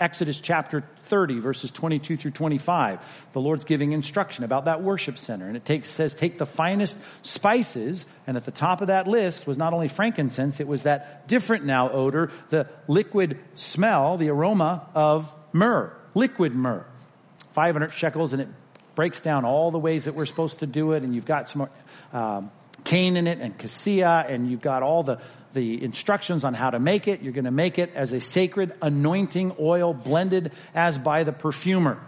[0.00, 3.28] Exodus chapter 30, verses 22 through 25.
[3.32, 5.46] The Lord's giving instruction about that worship center.
[5.46, 8.06] And it takes, says, take the finest spices.
[8.26, 11.66] And at the top of that list was not only frankincense, it was that different
[11.66, 16.86] now odor, the liquid smell, the aroma of myrrh, liquid myrrh.
[17.52, 18.48] 500 shekels, and it
[18.94, 21.02] breaks down all the ways that we're supposed to do it.
[21.02, 21.68] And you've got some
[22.12, 22.50] um,
[22.84, 25.20] cane in it and cassia, and you've got all the
[25.52, 27.22] the instructions on how to make it.
[27.22, 31.98] You're going to make it as a sacred anointing oil blended as by the perfumer.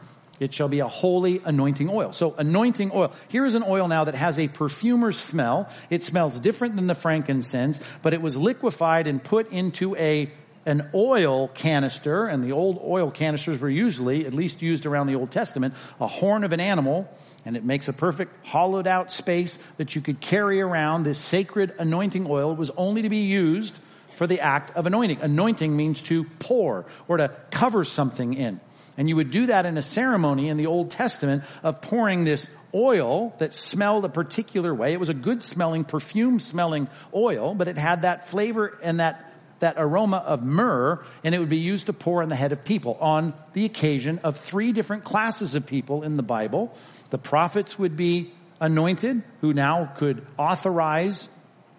[0.40, 2.12] It shall be a holy anointing oil.
[2.12, 3.12] So anointing oil.
[3.28, 5.68] Here is an oil now that has a perfumer's smell.
[5.88, 10.30] It smells different than the frankincense, but it was liquefied and put into a
[10.64, 15.16] an oil canister, and the old oil canisters were usually, at least used around the
[15.16, 17.08] Old Testament, a horn of an animal
[17.44, 21.74] and it makes a perfect hollowed out space that you could carry around this sacred
[21.78, 22.54] anointing oil.
[22.54, 23.76] Was only to be used
[24.10, 25.20] for the act of anointing.
[25.20, 28.60] Anointing means to pour or to cover something in.
[28.96, 32.50] And you would do that in a ceremony in the Old Testament of pouring this
[32.74, 34.92] oil that smelled a particular way.
[34.92, 39.32] It was a good smelling, perfume smelling oil, but it had that flavor and that
[39.62, 42.64] that aroma of myrrh, and it would be used to pour on the head of
[42.64, 46.76] people on the occasion of three different classes of people in the Bible.
[47.12, 51.28] The prophets would be anointed, who now could authorize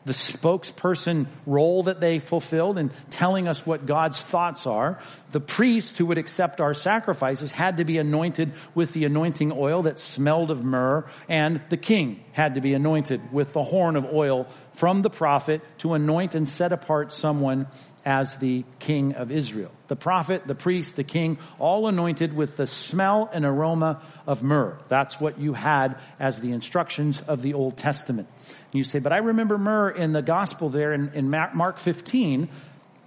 [0.06, 5.00] the spokesperson role that they fulfilled in telling us what God's thoughts are.
[5.32, 9.82] The priest who would accept our sacrifices had to be anointed with the anointing oil
[9.84, 14.06] that smelled of myrrh, and the king had to be anointed with the horn of
[14.06, 17.66] oil from the prophet to anoint and set apart someone
[18.06, 19.72] as the king of Israel.
[19.88, 24.78] The prophet, the priest, the king, all anointed with the smell and aroma of myrrh.
[24.88, 28.28] That's what you had as the instructions of the Old Testament.
[28.48, 32.50] And you say, but I remember myrrh in the gospel there in, in Mark 15.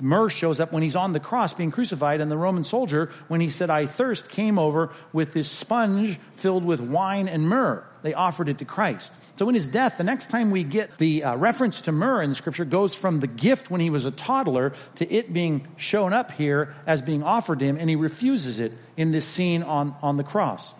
[0.01, 3.41] Myrrh shows up when he's on the cross being crucified, and the Roman soldier, when
[3.41, 7.85] he said, I thirst, came over with this sponge filled with wine and myrrh.
[8.03, 9.15] They offered it to Christ.
[9.39, 12.35] So in his death, the next time we get the uh, reference to myrrh in
[12.35, 16.31] scripture goes from the gift when he was a toddler to it being shown up
[16.31, 20.17] here as being offered to him, and he refuses it in this scene on, on
[20.17, 20.75] the cross.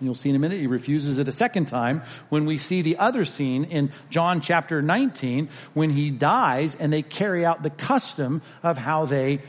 [0.00, 2.98] You'll see in a minute, he refuses it a second time when we see the
[2.98, 8.42] other scene in John chapter 19 when he dies and they carry out the custom
[8.62, 9.40] of how they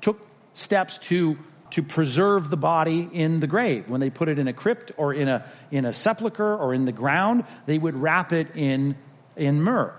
[0.00, 0.20] took
[0.54, 1.38] steps to,
[1.70, 3.90] to preserve the body in the grave.
[3.90, 6.84] When they put it in a crypt or in a, in a sepulcher or in
[6.84, 8.96] the ground, they would wrap it in,
[9.36, 9.94] in myrrh.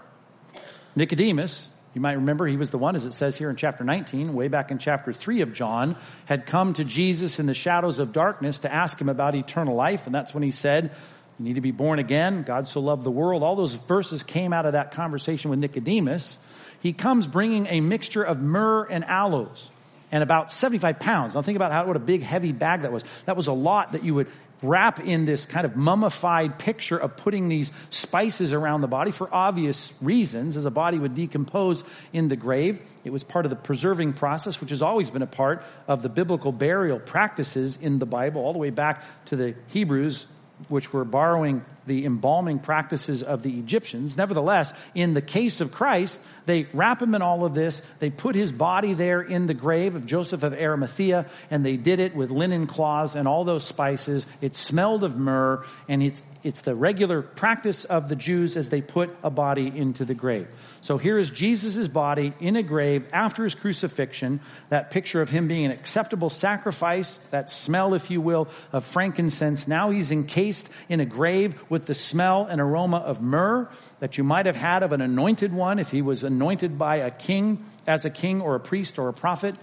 [0.95, 1.69] Nicodemus,
[1.99, 4.47] you might remember he was the one, as it says here in chapter 19, way
[4.47, 8.59] back in chapter 3 of John, had come to Jesus in the shadows of darkness
[8.59, 10.05] to ask him about eternal life.
[10.05, 10.91] And that's when he said,
[11.37, 12.43] You need to be born again.
[12.43, 13.43] God so loved the world.
[13.43, 16.37] All those verses came out of that conversation with Nicodemus.
[16.79, 19.69] He comes bringing a mixture of myrrh and aloes
[20.09, 21.35] and about 75 pounds.
[21.35, 23.03] Now think about how, what a big heavy bag that was.
[23.25, 24.27] That was a lot that you would
[24.61, 29.33] wrap in this kind of mummified picture of putting these spices around the body for
[29.33, 32.81] obvious reasons, as a body would decompose in the grave.
[33.03, 36.09] It was part of the preserving process, which has always been a part of the
[36.09, 40.25] biblical burial practices in the Bible, all the way back to the Hebrews
[40.67, 44.15] which were borrowing the embalming practices of the Egyptians.
[44.15, 47.81] Nevertheless, in the case of Christ, they wrap him in all of this.
[47.97, 51.99] They put his body there in the grave of Joseph of Arimathea, and they did
[51.99, 54.27] it with linen cloths and all those spices.
[54.39, 58.81] It smelled of myrrh, and it's, it's the regular practice of the Jews as they
[58.81, 60.47] put a body into the grave.
[60.81, 65.47] So here is Jesus' body in a grave after his crucifixion, that picture of him
[65.47, 69.67] being an acceptable sacrifice, that smell, if you will, of frankincense.
[69.67, 74.23] Now he's encased in a grave with the smell and aroma of myrrh that you
[74.23, 78.05] might have had of an anointed one if he was anointed by a king, as
[78.05, 79.55] a king or a priest or a prophet.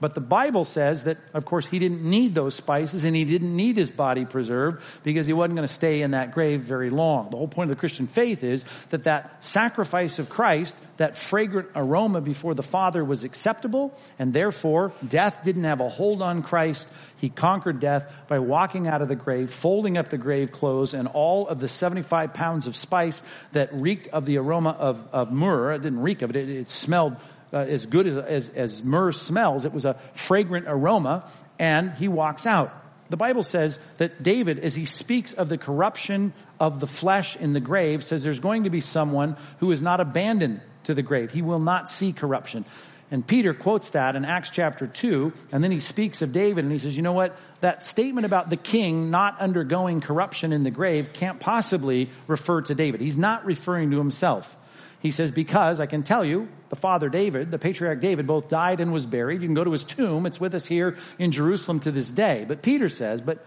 [0.00, 3.54] But the Bible says that, of course, he didn't need those spices and he didn't
[3.54, 7.30] need his body preserved because he wasn't going to stay in that grave very long.
[7.30, 11.70] The whole point of the Christian faith is that that sacrifice of Christ, that fragrant
[11.74, 16.88] aroma before the Father was acceptable and therefore death didn't have a hold on Christ.
[17.20, 21.08] He conquered death by walking out of the grave, folding up the grave clothes and
[21.08, 25.72] all of the 75 pounds of spice that reeked of the aroma of, of myrrh.
[25.72, 26.36] It didn't reek of it.
[26.36, 27.16] It, it smelled
[27.52, 29.64] uh, as good as, as, as myrrh smells.
[29.64, 31.24] It was a fragrant aroma,
[31.58, 32.72] and he walks out.
[33.10, 37.52] The Bible says that David, as he speaks of the corruption of the flesh in
[37.52, 41.30] the grave, says there's going to be someone who is not abandoned to the grave.
[41.30, 42.64] He will not see corruption.
[43.10, 46.72] And Peter quotes that in Acts chapter 2, and then he speaks of David and
[46.72, 47.38] he says, you know what?
[47.60, 52.74] That statement about the king not undergoing corruption in the grave can't possibly refer to
[52.74, 53.00] David.
[53.00, 54.54] He's not referring to himself.
[55.00, 58.80] He says, Because I can tell you, the father David, the patriarch David, both died
[58.80, 59.40] and was buried.
[59.40, 60.26] You can go to his tomb.
[60.26, 62.44] It's with us here in Jerusalem to this day.
[62.46, 63.44] But Peter says, But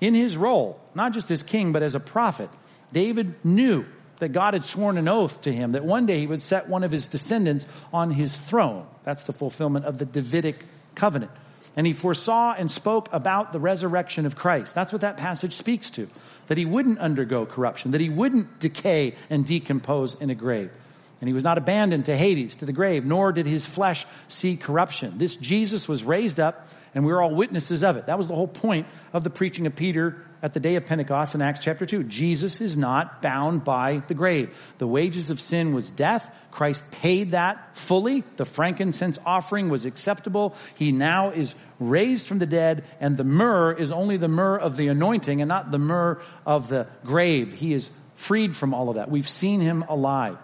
[0.00, 2.50] in his role, not just as king, but as a prophet,
[2.92, 3.84] David knew
[4.18, 6.82] that God had sworn an oath to him that one day he would set one
[6.82, 8.86] of his descendants on his throne.
[9.04, 11.30] That's the fulfillment of the Davidic covenant.
[11.78, 14.74] And he foresaw and spoke about the resurrection of Christ.
[14.74, 16.08] That's what that passage speaks to.
[16.48, 20.72] That he wouldn't undergo corruption, that he wouldn't decay and decompose in a grave.
[21.20, 24.56] And he was not abandoned to Hades, to the grave, nor did his flesh see
[24.56, 25.18] corruption.
[25.18, 28.06] This Jesus was raised up, and we're all witnesses of it.
[28.06, 31.34] That was the whole point of the preaching of Peter at the day of Pentecost
[31.34, 32.04] in Acts chapter 2.
[32.04, 34.74] Jesus is not bound by the grave.
[34.78, 36.34] The wages of sin was death.
[36.50, 38.24] Christ paid that fully.
[38.36, 40.54] The frankincense offering was acceptable.
[40.76, 44.76] He now is raised from the dead, and the myrrh is only the myrrh of
[44.76, 47.52] the anointing and not the myrrh of the grave.
[47.52, 49.10] He is freed from all of that.
[49.10, 50.38] We've seen him alive.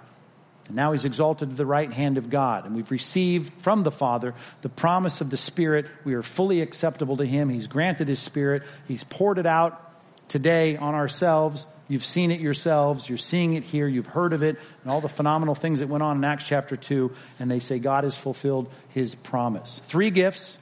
[0.69, 2.65] And now he's exalted to the right hand of God.
[2.65, 5.87] And we've received from the Father the promise of the Spirit.
[6.05, 7.49] We are fully acceptable to him.
[7.49, 8.63] He's granted his Spirit.
[8.89, 9.84] He's poured it out
[10.29, 11.67] today on ourselves.
[11.89, 13.09] You've seen it yourselves.
[13.09, 13.87] You're seeing it here.
[13.87, 16.77] You've heard of it and all the phenomenal things that went on in Acts chapter
[16.77, 17.13] 2.
[17.39, 19.81] And they say God has fulfilled his promise.
[19.87, 20.59] Three gifts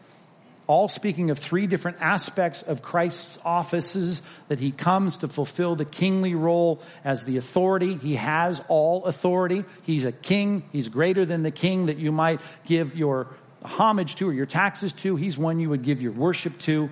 [0.66, 5.84] all speaking of three different aspects of Christ's offices that he comes to fulfill the
[5.84, 7.94] kingly role as the authority.
[7.94, 9.64] He has all authority.
[9.82, 10.62] He's a king.
[10.72, 13.26] He's greater than the king that you might give your
[13.64, 15.16] homage to or your taxes to.
[15.16, 16.88] He's one you would give your worship to.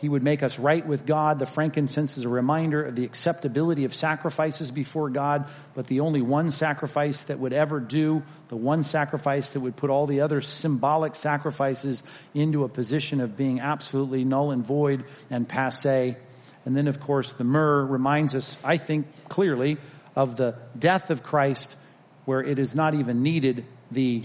[0.00, 1.38] He would make us right with God.
[1.38, 6.22] The frankincense is a reminder of the acceptability of sacrifices before God, but the only
[6.22, 10.40] one sacrifice that would ever do, the one sacrifice that would put all the other
[10.40, 16.16] symbolic sacrifices into a position of being absolutely null and void and passe.
[16.64, 19.76] And then, of course, the myrrh reminds us, I think, clearly
[20.16, 21.76] of the death of Christ,
[22.24, 24.24] where it is not even needed the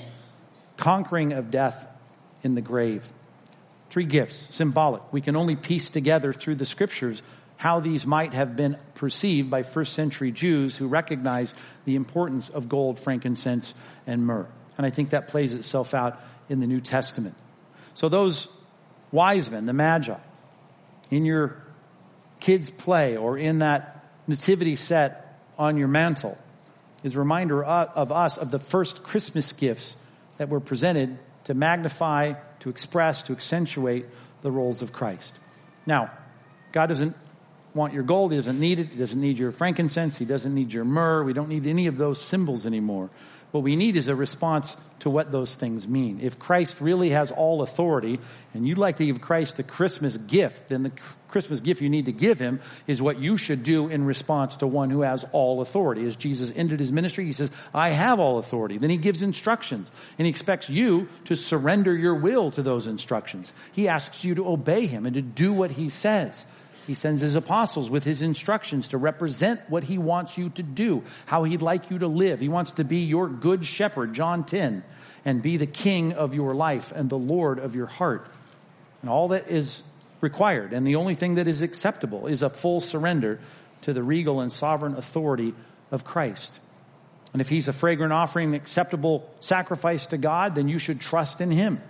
[0.77, 1.85] conquering of death
[2.43, 3.11] in the grave.
[3.95, 5.01] Three gifts, symbolic.
[5.13, 7.23] We can only piece together through the scriptures
[7.55, 12.67] how these might have been perceived by first century Jews who recognized the importance of
[12.67, 13.73] gold, frankincense,
[14.05, 14.47] and myrrh.
[14.77, 16.19] And I think that plays itself out
[16.49, 17.35] in the New Testament.
[17.93, 18.49] So those
[19.13, 20.17] wise men, the magi,
[21.09, 21.63] in your
[22.41, 26.37] kids' play or in that nativity set on your mantle,
[27.01, 29.95] is a reminder of us of the first Christmas gifts
[30.35, 32.33] that were presented to magnify,
[32.65, 34.07] to express, to accentuate
[34.41, 35.37] the roles of Christ.
[35.85, 36.09] Now,
[36.71, 37.15] God doesn't
[37.75, 38.31] want your gold.
[38.31, 38.87] He doesn't need it.
[38.87, 40.17] He doesn't need your frankincense.
[40.17, 41.23] He doesn't need your myrrh.
[41.23, 43.11] We don't need any of those symbols anymore.
[43.55, 46.19] What we need is a response to what those things mean.
[46.21, 48.19] If Christ really has all authority,
[48.53, 50.91] and you'd like to give Christ the Christmas gift, then the
[51.29, 54.67] Christmas gift you need to give him is what you should do in response to
[54.67, 56.05] one who has all authority.
[56.05, 58.77] As Jesus ended his ministry, he says, I have all authority.
[58.77, 63.53] Then he gives instructions, and he expects you to surrender your will to those instructions.
[63.71, 66.45] He asks you to obey him and to do what he says.
[66.87, 71.03] He sends his apostles with his instructions to represent what he wants you to do,
[71.25, 72.39] how he'd like you to live.
[72.39, 74.83] He wants to be your good shepherd, John 10,
[75.25, 78.27] and be the king of your life and the Lord of your heart.
[79.01, 79.83] And all that is
[80.21, 83.39] required, and the only thing that is acceptable, is a full surrender
[83.81, 85.53] to the regal and sovereign authority
[85.91, 86.59] of Christ.
[87.33, 91.51] And if he's a fragrant offering, acceptable sacrifice to God, then you should trust in
[91.51, 91.81] him.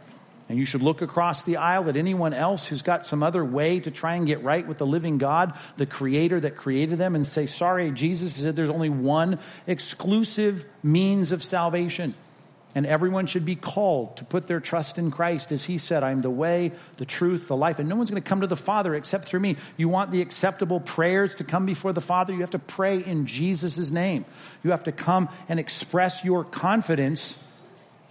[0.48, 3.80] And you should look across the aisle at anyone else who's got some other way
[3.80, 7.26] to try and get right with the living God, the creator that created them, and
[7.26, 12.14] say, sorry, Jesus said there's only one exclusive means of salvation.
[12.76, 15.54] And everyone should be called to put their trust in Christ.
[15.54, 18.30] As he said, I'm the way, the truth, the life, and no one's going to
[18.30, 19.56] come to the Father except through me.
[19.78, 22.34] You want the acceptable prayers to come before the Father?
[22.34, 24.26] You have to pray in Jesus' name.
[24.62, 27.42] You have to come and express your confidence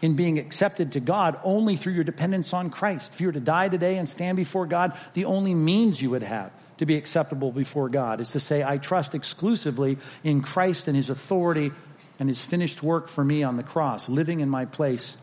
[0.04, 3.14] in being accepted to God only through your dependence on Christ.
[3.14, 6.22] If you were to die today and stand before God, the only means you would
[6.22, 10.94] have to be acceptable before God is to say, I trust exclusively in Christ and
[10.94, 11.72] his authority
[12.18, 15.16] and his finished work for me on the cross, living in my place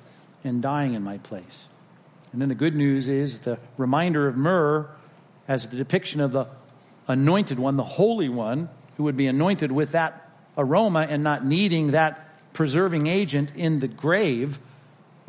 [0.44, 1.68] and dying in my place.
[2.34, 4.90] And then the good news is the reminder of myrrh
[5.48, 6.48] as the depiction of the
[7.08, 8.68] anointed one, the holy one,
[8.98, 10.28] who would be anointed with that
[10.58, 14.58] aroma and not needing that preserving agent in the grave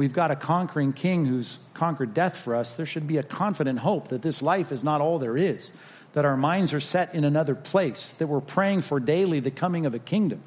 [0.02, 3.78] we've got a conquering king who's conquered death for us, there should be a confident
[3.78, 5.70] hope that this life is not all there is,
[6.14, 9.86] that our minds are set in another place, that we're praying for daily the coming
[9.86, 10.42] of a kingdom,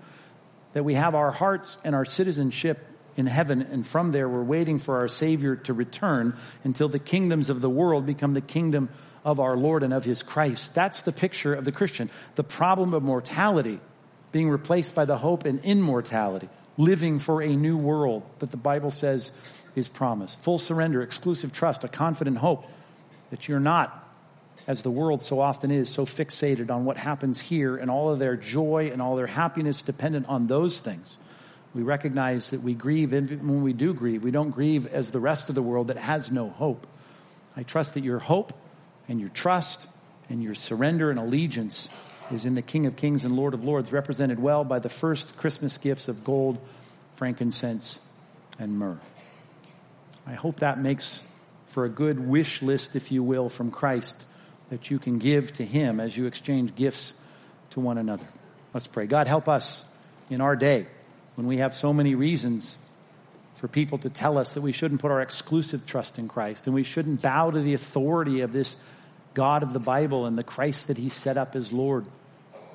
[0.74, 2.86] that we have our hearts and our citizenship
[3.16, 6.36] in heaven, and from there we're waiting for our Savior to return
[6.66, 8.90] until the kingdoms of the world become the kingdom
[9.24, 10.76] of our Lord and of His Christ.
[10.76, 12.10] That's the picture of the Christian.
[12.36, 13.80] The problem of mortality
[14.34, 18.92] being replaced by the hope in immortality living for a new world that the Bible
[18.92, 19.32] says
[19.76, 20.40] is promised.
[20.42, 22.66] Full surrender, exclusive trust, a confident hope
[23.30, 24.02] that you're not,
[24.68, 28.20] as the world so often is, so fixated on what happens here and all of
[28.20, 31.18] their joy and all their happiness dependent on those things.
[31.74, 35.20] We recognize that we grieve, and when we do grieve, we don't grieve as the
[35.20, 36.88] rest of the world that has no hope.
[37.58, 38.54] I trust that your hope
[39.08, 39.88] and your trust
[40.30, 41.90] and your surrender and allegiance
[42.32, 45.38] is in the King of Kings and Lord of Lords, represented well by the first
[45.38, 46.58] Christmas gifts of gold,
[47.16, 48.06] frankincense,
[48.60, 49.00] and myrrh.
[50.28, 51.28] I hope that makes
[51.68, 54.26] for a good wish list, if you will, from Christ
[54.70, 57.14] that you can give to Him as you exchange gifts
[57.72, 58.26] to one another.
[58.74, 59.08] Let's pray.
[59.08, 59.86] God, help us
[60.30, 60.88] in our day
[61.36, 62.78] when we have so many reasons
[63.56, 66.74] for people to tell us that we shouldn't put our exclusive trust in Christ and
[66.74, 68.76] we shouldn't bow to the authority of this
[69.36, 72.06] God of the Bible and the Christ that he set up as Lord.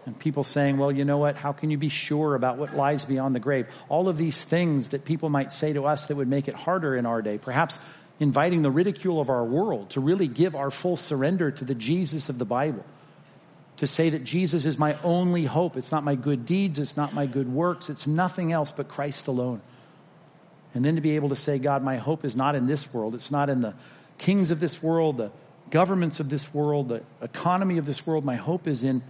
[0.06, 1.36] And people saying, well, you know what?
[1.36, 3.66] How can you be sure about what lies beyond the grave?
[3.88, 6.96] All of these things that people might say to us that would make it harder
[6.96, 7.36] in our day.
[7.38, 7.78] Perhaps
[8.18, 12.28] inviting the ridicule of our world to really give our full surrender to the Jesus
[12.28, 12.84] of the Bible.
[13.78, 15.76] To say that Jesus is my only hope.
[15.76, 16.78] It's not my good deeds.
[16.78, 17.88] It's not my good works.
[17.88, 19.62] It's nothing else but Christ alone.
[20.74, 23.14] And then to be able to say, God, my hope is not in this world.
[23.14, 23.74] It's not in the
[24.18, 25.30] kings of this world, the
[25.70, 28.24] governments of this world, the economy of this world.
[28.24, 29.02] My hope is in,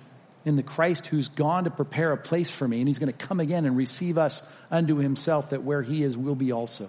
[0.45, 3.27] in the Christ who's gone to prepare a place for me, and he's going to
[3.27, 6.89] come again and receive us unto himself, that where he is, we'll be also.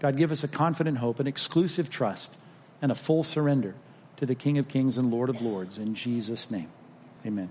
[0.00, 2.36] God, give us a confident hope, an exclusive trust,
[2.80, 3.74] and a full surrender
[4.16, 5.78] to the King of Kings and Lord of Lords.
[5.78, 6.68] In Jesus' name,
[7.26, 7.50] amen.